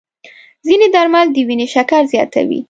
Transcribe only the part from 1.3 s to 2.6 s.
د وینې شکر زیاتوي.